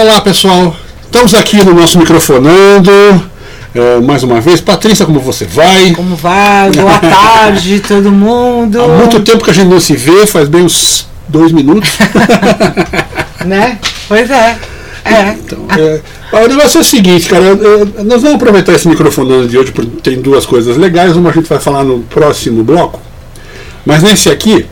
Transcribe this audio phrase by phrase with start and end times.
[0.00, 0.74] Olá pessoal,
[1.04, 2.90] estamos aqui no nosso Microfonando.
[3.74, 5.90] É, mais uma vez, Patrícia, como você vai?
[5.90, 6.70] Como vai?
[6.70, 8.80] Boa tarde, todo mundo.
[8.80, 11.90] Há muito tempo que a gente não se vê, faz bem uns dois minutos.
[13.44, 13.78] né?
[14.08, 14.56] Pois é.
[15.04, 15.32] É.
[15.32, 17.54] Então, é, o negócio é o seguinte, cara,
[18.02, 21.14] nós vamos aproveitar esse microfone de hoje porque tem duas coisas legais.
[21.14, 22.98] Uma a gente vai falar no próximo bloco,
[23.84, 24.64] mas nesse aqui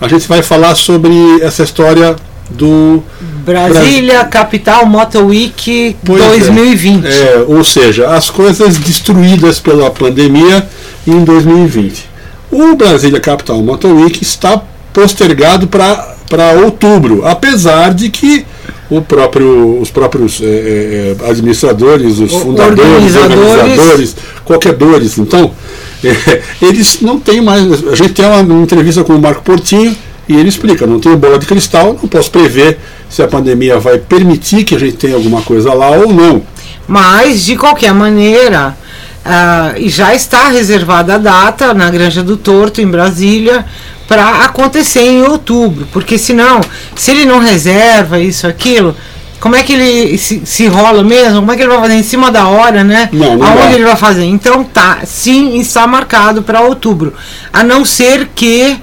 [0.00, 1.12] a gente vai falar sobre
[1.42, 2.16] essa história
[2.48, 3.02] do
[3.44, 4.30] Brasília Bras...
[4.30, 7.04] Capital Moto Week pois 2020.
[7.04, 7.08] É.
[7.08, 10.66] é, ou seja, as coisas destruídas pela pandemia
[11.06, 12.08] em 2020.
[12.50, 14.60] O Brasília Capital Moto Week está
[14.92, 18.46] postergado para outubro, apesar de que
[18.90, 24.76] o próprio, os próprios é, é, é administradores, os fundadores, organizadores, organizadores qualquer
[25.18, 25.50] então,
[26.04, 27.62] é, eles não têm mais.
[27.88, 29.96] A gente tem uma entrevista com o Marco Portinho
[30.28, 33.98] e ele explica: não tenho bola de cristal, não posso prever se a pandemia vai
[33.98, 36.42] permitir que a gente tenha alguma coisa lá ou não.
[36.86, 38.76] Mas, de qualquer maneira,
[39.24, 43.64] uh, já está reservada a data na Granja do Torto, em Brasília,
[44.06, 45.86] para acontecer em outubro.
[45.92, 46.60] Porque senão,
[46.94, 48.94] se ele não reserva isso, aquilo,
[49.40, 51.40] como é que ele se, se rola mesmo?
[51.40, 53.08] Como é que ele vai fazer em cima da hora, né?
[53.12, 53.74] Não, não Aonde vai.
[53.74, 54.24] ele vai fazer?
[54.24, 57.14] Então tá, sim, está marcado para outubro.
[57.52, 58.76] A não ser que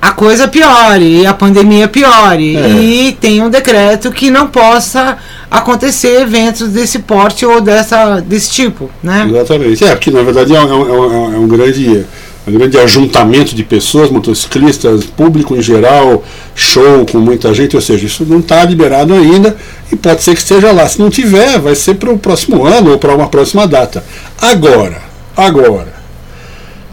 [0.00, 2.56] a coisa piore, a pandemia piore.
[2.56, 2.68] É.
[2.68, 5.18] E tem um decreto que não possa
[5.50, 8.90] acontecer eventos desse porte ou dessa, desse tipo.
[9.02, 9.28] Né?
[9.30, 9.84] Exatamente.
[9.84, 12.06] É, porque na verdade é um, é um, é um grande.
[12.48, 16.24] Um grande ajuntamento de pessoas, motociclistas, público em geral,
[16.54, 19.54] show com muita gente, ou seja, isso não está liberado ainda
[19.92, 20.88] e pode ser que esteja lá.
[20.88, 24.02] Se não tiver, vai ser para o próximo ano ou para uma próxima data.
[24.40, 25.02] Agora,
[25.36, 25.99] agora,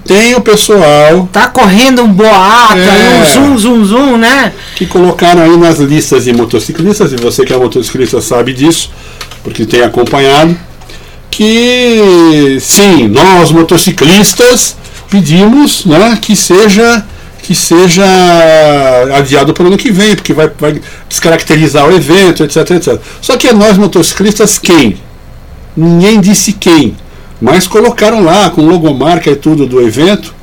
[0.07, 1.27] tem o pessoal.
[1.31, 4.53] Tá correndo um boato, é, um zoom, zoom, zoom, né?
[4.75, 8.89] Que colocaram aí nas listas de motociclistas, e você que é motociclista sabe disso,
[9.43, 10.57] porque tem acompanhado,
[11.29, 14.77] que sim, nós motociclistas
[15.09, 17.05] pedimos né, que seja
[17.43, 18.03] que seja
[19.15, 22.99] adiado para o ano que vem, porque vai, vai descaracterizar o evento, etc, etc.
[23.21, 24.97] Só que é nós motociclistas quem?
[25.77, 26.93] Ninguém disse quem
[27.41, 30.33] mas colocaram lá com logomarca e tudo do evento,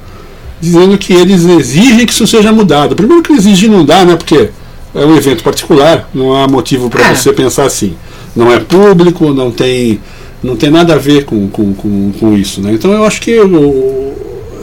[0.61, 2.95] dizendo que eles exigem que isso seja mudado.
[2.95, 4.17] Primeiro que exigir não dá, né?
[4.17, 4.51] Porque
[4.95, 7.15] é um evento particular, não há motivo para é.
[7.15, 7.95] você pensar assim.
[8.35, 10.01] Não é público, não tem,
[10.43, 12.61] não tem nada a ver com, com, com, com isso.
[12.61, 12.73] Né?
[12.73, 14.15] Então eu acho que o,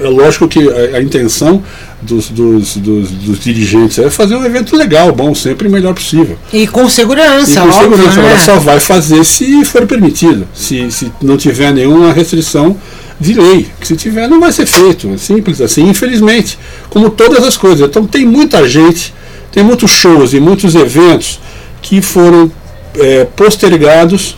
[0.03, 1.63] é lógico que a, a intenção
[2.01, 6.37] dos, dos, dos, dos, dirigentes é fazer um evento legal, bom, sempre o melhor possível.
[6.51, 8.21] E com segurança, e com óbvio, segurança.
[8.21, 8.27] Né?
[8.27, 12.75] Agora só vai fazer se for permitido, se, se não tiver nenhuma restrição
[13.19, 13.67] de lei.
[13.79, 15.07] Que se tiver, não vai ser feito.
[15.13, 16.57] É simples assim, infelizmente.
[16.89, 17.87] Como todas as coisas.
[17.87, 19.13] Então tem muita gente,
[19.51, 21.39] tem muitos shows e muitos eventos
[21.81, 22.51] que foram
[22.95, 24.37] é, postergados,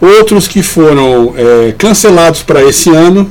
[0.00, 3.30] outros que foram é, cancelados para esse ano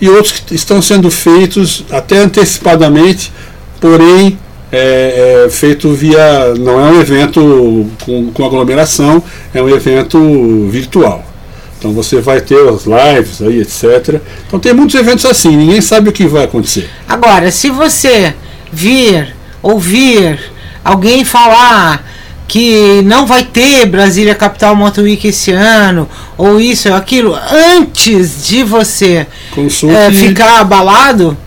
[0.00, 3.32] e outros que estão sendo feitos até antecipadamente,
[3.80, 4.38] porém
[4.72, 6.54] é, é, feito via.
[6.58, 9.22] não é um evento com, com aglomeração,
[9.52, 11.24] é um evento virtual.
[11.78, 14.20] Então você vai ter as lives aí, etc.
[14.46, 16.88] Então tem muitos eventos assim, ninguém sabe o que vai acontecer.
[17.08, 18.34] Agora, se você
[18.70, 20.38] vir, ouvir
[20.84, 22.04] alguém falar
[22.50, 27.32] que não vai ter Brasília Capital Motor Week esse ano, ou isso ou aquilo,
[27.78, 29.24] antes de você
[29.88, 31.38] é, ficar abalado,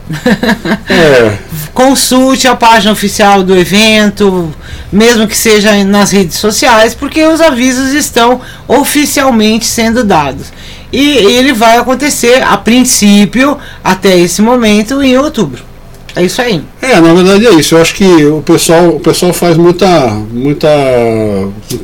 [0.90, 1.38] é.
[1.76, 4.50] consulte a página oficial do evento,
[4.90, 10.54] mesmo que seja nas redes sociais, porque os avisos estão oficialmente sendo dados.
[10.90, 15.73] E ele vai acontecer, a princípio, até esse momento, em outubro.
[16.16, 16.62] É isso aí.
[16.82, 17.76] É, na verdade é isso.
[17.76, 20.70] Eu acho que o pessoal, o pessoal faz muita, muita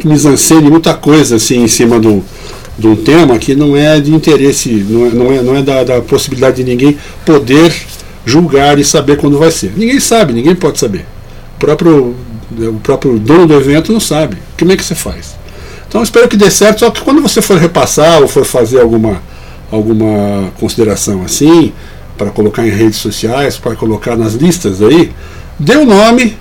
[0.03, 2.23] mise-en-scène, muita coisa assim em cima do,
[2.77, 5.83] de um tema que não é de interesse, não é, não é, não é da,
[5.83, 7.73] da possibilidade de ninguém poder
[8.25, 9.73] julgar e saber quando vai ser.
[9.75, 11.05] Ninguém sabe, ninguém pode saber.
[11.55, 12.15] O próprio,
[12.57, 14.37] o próprio dono do evento não sabe.
[14.57, 15.35] Como é que você faz?
[15.87, 19.21] Então espero que dê certo, só que quando você for repassar ou for fazer alguma,
[19.71, 21.73] alguma consideração assim,
[22.19, 25.11] para colocar em redes sociais, para colocar nas listas aí,
[25.57, 26.37] dê o nome,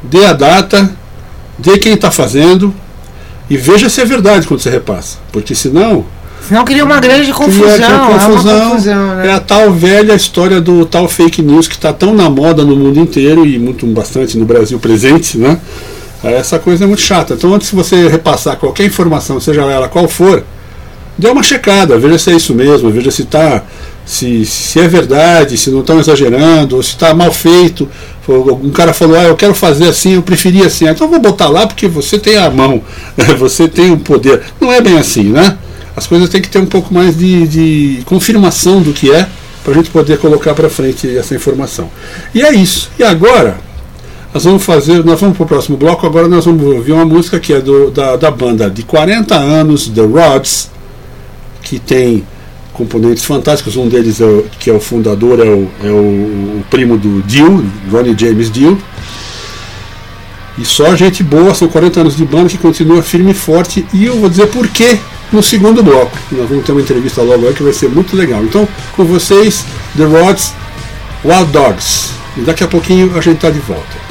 [0.00, 0.96] dê a data,
[1.58, 2.72] dê quem está fazendo,
[3.48, 5.18] E veja se é verdade quando você repassa.
[5.30, 6.04] Porque senão.
[6.46, 7.74] Senão cria uma grande confusão.
[7.74, 8.70] Cria é uma confusão.
[8.70, 9.28] confusão, né?
[9.28, 12.76] É a tal velha história do tal fake news que está tão na moda no
[12.76, 15.60] mundo inteiro e muito bastante no Brasil presente, né?
[16.24, 17.34] Essa coisa é muito chata.
[17.34, 20.42] Então, antes de você repassar qualquer informação, seja ela qual for,
[21.16, 23.62] dê uma checada, veja se é isso mesmo, veja se tá,
[24.04, 27.88] se, se é verdade, se não estão exagerando, ou se está mal feito.
[28.28, 30.86] Um cara falou, ah, eu quero fazer assim, eu preferia assim.
[30.86, 32.82] Ah, então vou botar lá porque você tem a mão,
[33.38, 34.42] você tem o poder.
[34.60, 35.58] Não é bem assim, né?
[35.96, 39.26] As coisas têm que ter um pouco mais de, de confirmação do que é,
[39.64, 41.90] para a gente poder colocar para frente essa informação.
[42.34, 42.90] E é isso.
[42.98, 43.58] E agora,
[44.32, 47.40] nós vamos fazer, nós vamos para o próximo bloco, agora nós vamos ouvir uma música
[47.40, 50.70] que é do, da, da banda de 40 anos, The Rods,
[51.66, 52.24] que tem
[52.72, 56.64] componentes fantásticos, um deles é o, que é o fundador, é o, é o, o
[56.70, 58.78] primo do Dio, Ronnie James Dio.
[60.56, 64.04] E só gente boa, são 40 anos de banda que continua firme e forte, e
[64.04, 64.96] eu vou dizer por quê
[65.32, 66.16] no segundo bloco.
[66.30, 68.44] Nós vamos ter uma entrevista logo aí que vai ser muito legal.
[68.44, 69.64] Então, com vocês,
[69.96, 70.52] The Rods,
[71.24, 72.10] Wild Dogs.
[72.36, 74.06] E daqui a pouquinho a gente está de volta.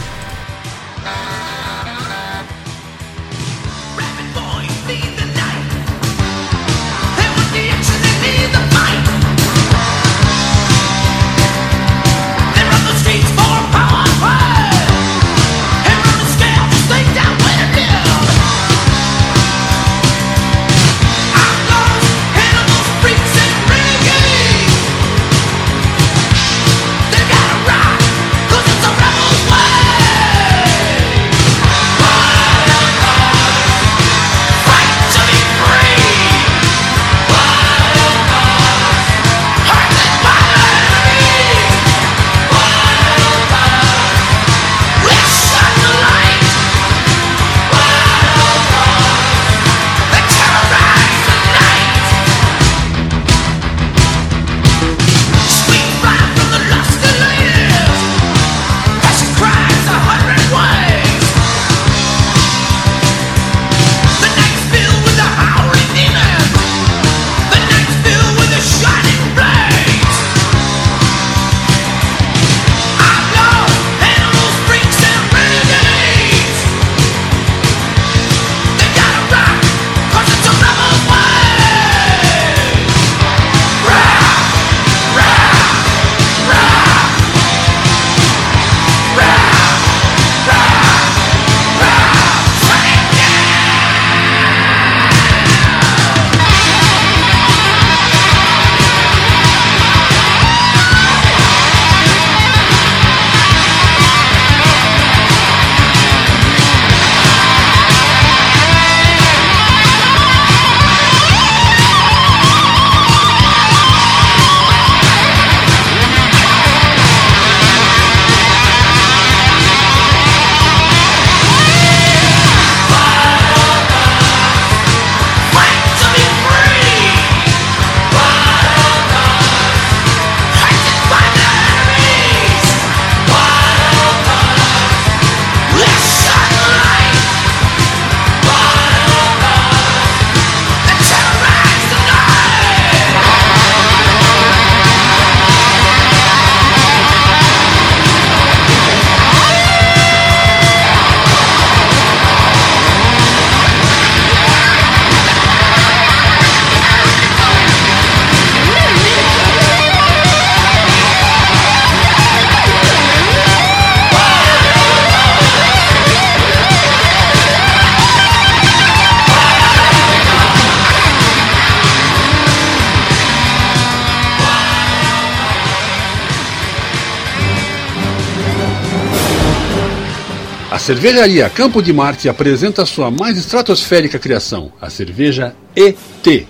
[180.85, 186.45] Cervejaria Campo de Marte apresenta sua mais estratosférica criação, a cerveja ET.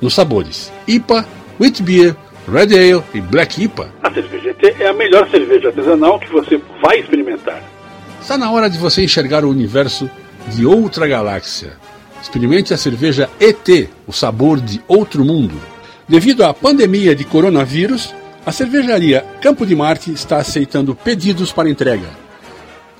[0.00, 1.26] Nos sabores IPA,
[1.60, 2.14] Wheat Beer,
[2.46, 3.92] Red Ale e Black IPA.
[4.00, 7.60] A cerveja ET é a melhor cerveja artesanal que você vai experimentar.
[8.22, 10.08] Está na hora de você enxergar o universo
[10.54, 11.72] de outra galáxia.
[12.22, 15.60] Experimente a cerveja ET, o sabor de outro mundo.
[16.08, 18.14] Devido à pandemia de coronavírus,
[18.46, 22.23] a cervejaria Campo de Marte está aceitando pedidos para entrega.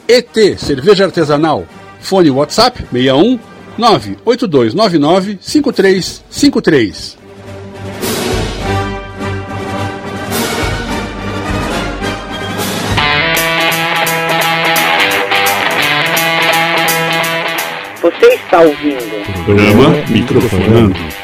[0.09, 1.67] ET Cerveja Artesanal.
[2.01, 3.39] Fone WhatsApp 61
[3.79, 7.19] 98299 5353.
[18.03, 19.45] Você está ouvindo.
[19.47, 21.24] Programa Microfonando.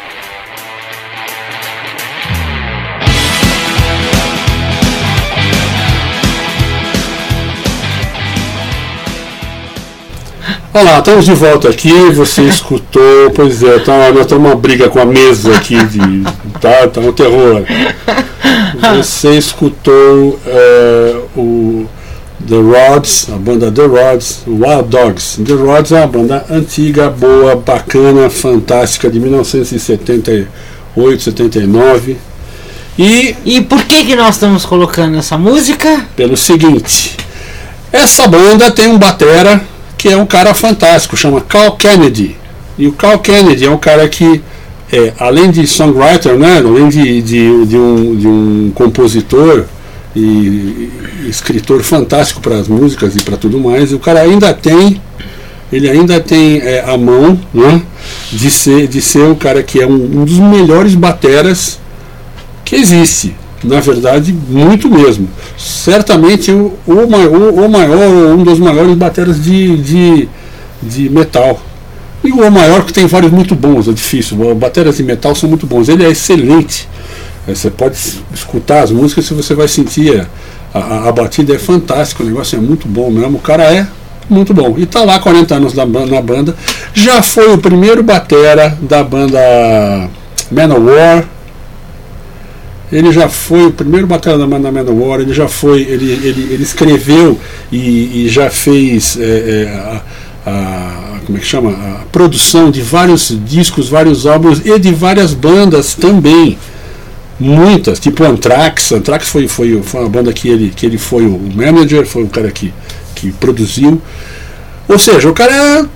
[10.72, 11.92] Olá, estamos de volta aqui.
[12.12, 15.98] Você escutou, pois é, tá, nós estamos uma briga com a mesa aqui, de,
[16.60, 17.64] tá, tá um terror.
[18.96, 21.86] Você escutou é, o
[22.48, 25.42] The Rods, a banda The Rods, Wild Dogs.
[25.42, 32.16] The Rods é uma banda antiga, boa, bacana, fantástica, de 1978, 79.
[32.96, 36.06] E E por que que nós estamos colocando essa música?
[36.14, 37.16] pelo seguinte:
[37.92, 39.60] essa banda tem um batera
[40.00, 42.34] que é um cara fantástico, chama Carl Kennedy.
[42.78, 44.40] E o Carl Kennedy é um cara que,
[44.90, 49.66] é, além de songwriter, né, além de, de, de um, de um compositor
[50.16, 50.90] e,
[51.28, 54.98] escritor fantástico para as músicas e para tudo mais, o cara ainda tem
[55.70, 57.82] ele ainda tem é, a mão né,
[58.32, 61.78] de, ser, de ser um cara que é um, um dos melhores bateras
[62.64, 63.36] que existe.
[63.62, 65.28] Na verdade, muito mesmo.
[65.56, 70.28] Certamente o, o, o, maior, um dos maiores bateras de, de,
[70.82, 71.60] de metal.
[72.24, 74.36] E o maior que tem vários muito bons, é difícil.
[74.54, 75.88] Bateras de metal são muito bons.
[75.88, 76.88] Ele é excelente.
[77.46, 77.96] É, Você pode
[78.34, 80.26] escutar as músicas e você vai sentir
[80.72, 83.36] a, a, a batida é fantástica, o negócio é muito bom mesmo.
[83.38, 83.86] O cara é
[84.28, 84.74] muito bom.
[84.78, 86.54] E tá lá 40 anos na, ban- na banda.
[86.94, 89.38] Já foi o primeiro batera da banda
[90.50, 91.24] Manowar.
[92.92, 95.20] Ele já foi o primeiro batera da Manowar.
[95.20, 97.38] Ele já foi, ele, ele, ele escreveu
[97.70, 101.70] e, e já fez é, é, a, a- como é que chama?
[101.70, 106.58] A produção de vários discos, vários álbuns e de várias bandas também
[107.38, 108.92] muitas, tipo Anthrax.
[108.92, 112.28] Anthrax foi, foi, foi uma banda que ele, que ele foi o manager, foi o
[112.28, 112.72] cara que,
[113.14, 114.00] que produziu.
[114.90, 115.52] Ou seja, o cara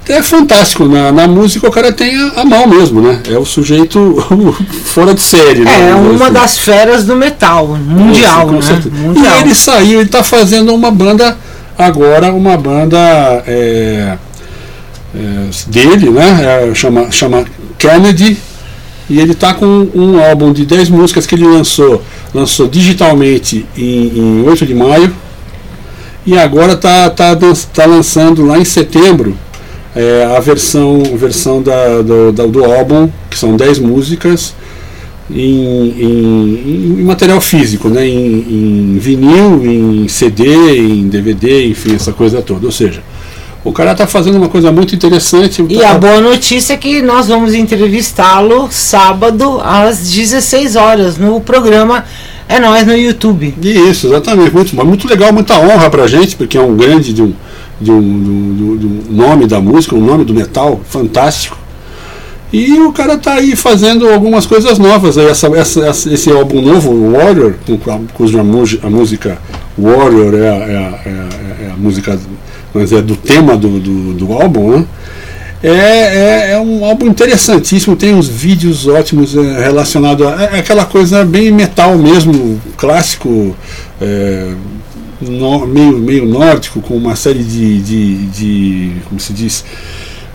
[0.08, 0.84] é, é fantástico.
[0.84, 3.20] Na, na música o cara tem a, a mão mesmo, né?
[3.28, 4.16] É o sujeito
[4.84, 5.60] fora de série.
[5.60, 5.90] né?
[5.90, 8.82] É uma das feras do metal, mundial, Com né?
[8.92, 9.36] Mundial.
[9.36, 11.36] E ele saiu, ele está fazendo uma banda
[11.76, 12.96] agora, uma banda
[13.48, 14.16] é,
[15.12, 16.68] é, dele, né?
[16.70, 17.44] É, chama, chama
[17.76, 18.38] Kennedy.
[19.10, 22.00] E ele está com um álbum de 10 músicas que ele lançou,
[22.32, 25.12] lançou digitalmente em, em 8 de maio.
[26.26, 29.37] E agora está tá, dan- tá lançando lá em setembro
[29.95, 34.54] é, a versão, versão da, do, da- do álbum, que são 10 músicas,
[35.31, 35.37] em,
[36.00, 38.07] em- em material físico, né?
[38.07, 40.45] em, em vinil, em CD,
[40.78, 42.66] em DVD, enfim, essa coisa toda.
[42.66, 43.02] Ou seja,
[43.62, 45.64] o cara está fazendo uma coisa muito interessante.
[45.69, 51.40] E tá- a boa notícia é que nós vamos entrevistá-lo sábado às 16 horas no
[51.40, 52.04] programa
[52.48, 53.54] É Nós no YouTube.
[53.62, 54.52] Isso, exatamente.
[54.54, 57.32] Muito, muito legal, muita honra pra gente, porque é um grande de um,
[57.80, 61.56] de um, de um- nome da música, um nome do metal fantástico.
[62.52, 65.16] E o cara tá aí fazendo algumas coisas novas.
[65.16, 67.54] Essa, essa- esse álbum novo, Warrior,
[68.14, 69.38] cuja a música
[69.76, 72.18] Warrior é a, é a- é a- é a música
[72.72, 74.84] mas é do tema do, do, do álbum, né?
[75.66, 80.85] É, é, é um álbum interessantíssimo, tem uns vídeos ótimos é, relacionados a é aquela
[80.85, 83.56] coisa bem metal mesmo, clássico,
[83.99, 84.52] é,
[85.23, 89.64] no- meio, meio nórdico, com uma série de, de, de como se diz,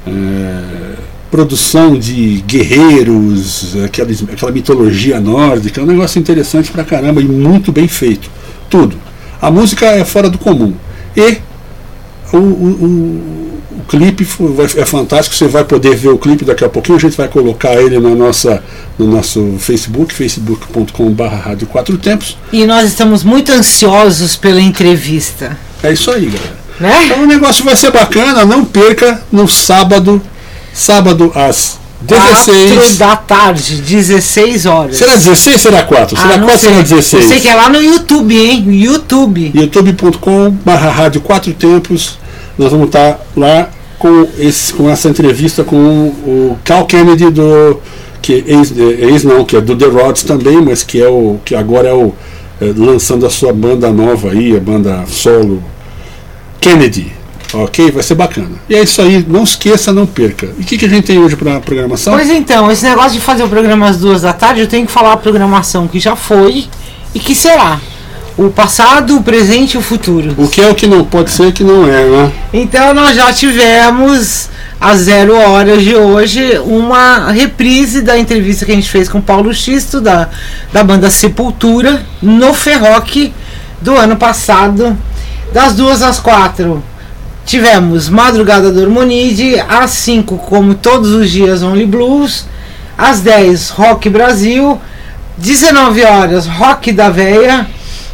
[0.07, 0.95] é,
[1.29, 7.71] produção de guerreiros, aqueles, aquela mitologia nórdica, é um negócio interessante pra caramba e muito
[7.71, 8.31] bem feito.
[8.67, 8.98] Tudo.
[9.39, 10.74] A música é fora do comum.
[11.15, 11.38] E
[12.33, 12.41] o, o-
[12.83, 13.49] o
[13.89, 14.25] clipe
[14.77, 17.74] é fantástico, você vai poder ver o clipe daqui a pouquinho, a gente vai colocar
[17.74, 18.63] ele na nossa,
[19.00, 22.38] no nosso Facebook, facebook.com.br Rádio Quatro Tempos.
[22.53, 25.58] E nós estamos muito ansiosos pela entrevista.
[25.81, 26.60] É isso aí, galera.
[26.79, 27.05] Né?
[27.05, 30.22] Então o negócio vai ser bacana, não perca no sábado,
[30.72, 32.98] sábado às 4 16.
[32.98, 34.98] da tarde, 16 horas.
[34.98, 36.15] Será 16 será 4?
[36.17, 36.69] Ah, Será não 4 sei.
[36.69, 37.24] será 16?
[37.24, 38.65] Eu sei que é lá no YouTube, hein?
[38.69, 39.51] YouTube.
[39.53, 42.17] youtube.com barra rádio quatro tempos
[42.60, 43.69] nós vamos estar lá
[44.00, 47.79] com, esse, com essa entrevista com o Cal Kennedy do
[48.22, 51.53] que ex, ex não, que é do The Rods também, mas que é o que
[51.53, 52.13] agora é o
[52.60, 55.63] é, lançando a sua banda nova aí, a banda solo
[56.60, 57.20] Kennedy.
[57.51, 57.89] Ok?
[57.89, 58.51] Vai ser bacana.
[58.70, 60.48] E é isso aí, não esqueça, não perca.
[60.58, 62.13] E o que, que a gente tem hoje para programação?
[62.13, 64.91] Pois então, esse negócio de fazer o programa às duas da tarde, eu tenho que
[64.91, 66.65] falar a programação que já foi
[67.13, 67.79] e que será.
[68.39, 70.34] O passado, o presente e o futuro.
[70.38, 72.31] O que é o que não pode ser que não é, né?
[72.53, 74.48] Então nós já tivemos
[74.79, 79.22] às zero horas de hoje uma reprise da entrevista que a gente fez com o
[79.22, 80.29] Paulo Xisto da,
[80.72, 83.34] da banda Sepultura no Ferroque
[83.81, 84.98] do ano passado,
[85.51, 86.81] das duas às quatro.
[87.46, 92.46] tivemos Madrugada do Hormonide, às 5, como todos os dias, Only Blues,
[92.98, 94.79] às 10, Rock Brasil,
[95.38, 97.67] 19 horas, Rock da Veia,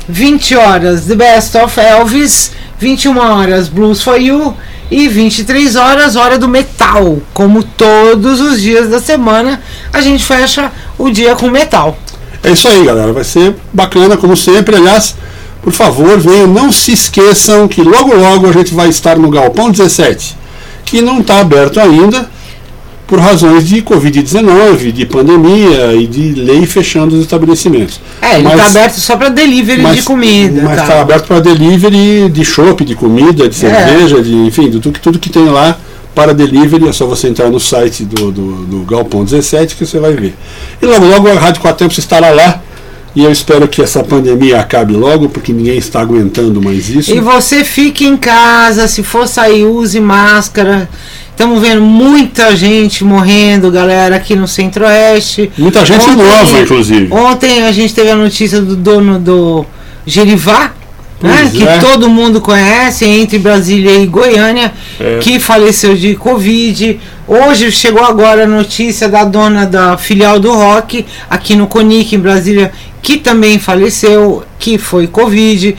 [0.08, 4.56] 20 horas, The Best of Elvis, 21 horas, Blues for You
[4.92, 7.20] e 23 horas, Hora do Metal.
[7.34, 11.98] Como todos os dias da semana, a gente fecha o dia com metal.
[12.44, 13.12] É isso aí, galera.
[13.12, 14.76] Vai ser bacana, como sempre.
[14.76, 15.16] Aliás,
[15.64, 16.48] por favor, venham.
[16.48, 20.38] Não se esqueçam que logo logo a gente vai estar no Galpão 17,
[20.86, 22.30] que não está aberto ainda,
[23.08, 28.00] por razões de Covid-19, de pandemia e de lei fechando os estabelecimentos.
[28.22, 30.62] É, ele está aberto só para delivery mas, de comida.
[30.64, 30.84] Mas tá.
[30.84, 34.22] está aberto para delivery de chopp, de comida, de cerveja, é.
[34.22, 35.78] de, enfim, de tudo, tudo que tem lá
[36.16, 36.88] para delivery.
[36.88, 40.36] É só você entrar no site do, do, do Galpão 17 que você vai ver.
[40.82, 42.62] E logo, logo a Rádio Quatro Tempos estará lá.
[43.16, 47.14] E eu espero que essa pandemia acabe logo, porque ninguém está aguentando mais isso.
[47.14, 50.90] E você fique em casa, se for sair, use máscara.
[51.30, 55.52] Estamos vendo muita gente morrendo, galera, aqui no Centro-Oeste.
[55.58, 57.14] Muita gente ontem, nova, inclusive.
[57.14, 59.66] Ontem a gente teve a notícia do dono do
[60.06, 60.74] Gerivá,
[61.22, 61.78] né, que é.
[61.78, 65.20] todo mundo conhece, entre Brasília e Goiânia, é.
[65.20, 67.00] que faleceu de Covid.
[67.28, 72.20] Hoje chegou agora a notícia da dona da filial do Rock, aqui no Conic, em
[72.20, 75.76] Brasília, que também faleceu, que foi Covid.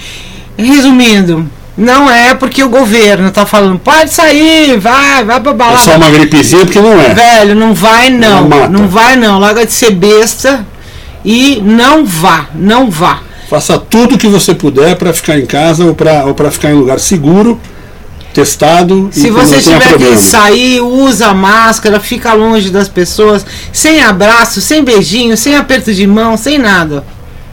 [0.57, 5.79] Resumindo, não é porque o governo tá falando, pode sair, vai, vai pra balada.
[5.79, 7.13] É só uma gripezinha porque não é.
[7.13, 8.49] Velho, não vai não.
[8.49, 9.39] Não, não vai não.
[9.39, 10.67] Larga de ser besta
[11.23, 13.26] e não vá, não vá.
[13.49, 16.99] Faça tudo o que você puder para ficar em casa ou para ficar em lugar
[16.99, 17.61] seguro,
[18.35, 19.09] testado.
[19.13, 25.37] Se você tiver que sair, usa máscara, fica longe das pessoas, sem abraço, sem beijinho,
[25.37, 27.05] sem aperto de mão, sem nada.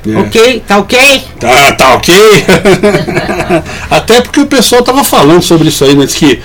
[0.06, 0.18] É.
[0.18, 0.64] Ok?
[0.68, 1.24] Tá ok?
[1.40, 2.14] Tá, tá ok.
[3.90, 6.06] até porque o pessoal tava falando sobre isso aí, né?
[6.06, 6.42] Diz que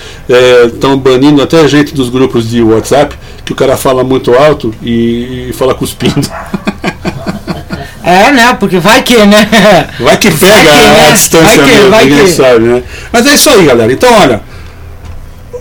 [0.67, 4.73] estão é, banindo até gente dos grupos de WhatsApp, que o cara fala muito alto
[4.81, 6.29] e, e fala cuspindo.
[8.09, 8.57] É, né?
[8.59, 9.47] Porque vai que, né?
[10.01, 11.07] Vai que pega vai que, a, né?
[11.09, 12.33] a distância vai que, mesmo, vai ninguém que.
[12.33, 12.83] sabe, né?
[13.13, 13.93] Mas é isso aí, galera.
[13.93, 14.41] Então, olha,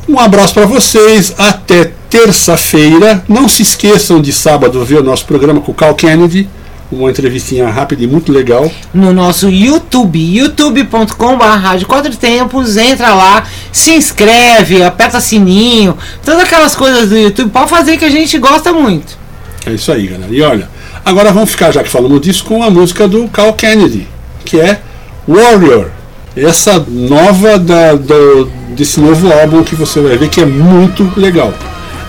[0.08, 1.34] um abraço para vocês.
[1.38, 3.22] Até terça-feira.
[3.28, 6.48] Não se esqueçam de sábado ver o nosso programa com o Cal Kennedy
[6.92, 8.72] uma entrevistinha rápida e muito legal.
[8.94, 16.76] No nosso YouTube, youtube.com.br Rádio Quatro Tempos, entra lá, se inscreve, aperta sininho, todas aquelas
[16.76, 19.18] coisas do YouTube, pode fazer que a gente gosta muito.
[19.66, 20.34] É isso aí, galera.
[20.34, 20.70] E olha,
[21.08, 24.08] agora vamos ficar, já que falamos disso, com a música do Cal Kennedy,
[24.44, 24.80] que é
[25.28, 25.88] Warrior.
[26.36, 31.54] Essa nova da, do, desse novo álbum que você vai ver que é muito legal.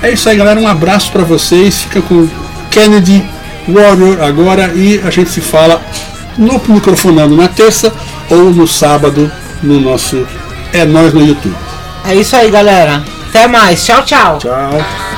[0.03, 0.61] É isso aí, galera.
[0.61, 1.83] Um abraço para vocês.
[1.83, 2.29] Fica com
[2.71, 3.25] Kennedy
[3.69, 5.81] Warrior agora e a gente se fala
[6.37, 7.93] no microfonando na terça
[8.31, 9.31] ou no sábado
[9.63, 10.27] no nosso
[10.73, 11.57] É Nós no YouTube.
[12.05, 13.03] É isso aí, galera.
[13.29, 13.85] Até mais.
[13.85, 14.39] Tchau, tchau.
[14.39, 15.18] Tchau.